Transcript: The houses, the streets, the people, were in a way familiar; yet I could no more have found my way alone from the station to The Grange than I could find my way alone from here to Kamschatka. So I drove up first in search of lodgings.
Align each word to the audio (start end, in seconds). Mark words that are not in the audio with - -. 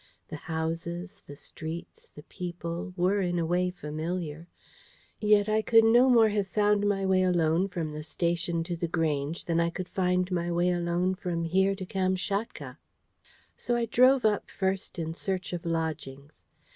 The 0.29 0.37
houses, 0.49 1.21
the 1.27 1.35
streets, 1.35 2.07
the 2.15 2.23
people, 2.23 2.91
were 2.97 3.21
in 3.21 3.37
a 3.37 3.45
way 3.45 3.69
familiar; 3.69 4.47
yet 5.19 5.47
I 5.47 5.61
could 5.61 5.83
no 5.83 6.09
more 6.09 6.29
have 6.29 6.47
found 6.47 6.87
my 6.89 7.05
way 7.05 7.21
alone 7.21 7.67
from 7.67 7.91
the 7.91 8.01
station 8.01 8.63
to 8.63 8.75
The 8.75 8.87
Grange 8.87 9.45
than 9.45 9.59
I 9.59 9.69
could 9.69 9.87
find 9.87 10.31
my 10.31 10.51
way 10.51 10.71
alone 10.71 11.13
from 11.13 11.43
here 11.43 11.75
to 11.75 11.85
Kamschatka. 11.85 12.79
So 13.55 13.75
I 13.75 13.85
drove 13.85 14.25
up 14.25 14.49
first 14.49 14.97
in 14.97 15.13
search 15.13 15.53
of 15.53 15.67
lodgings. 15.67 16.41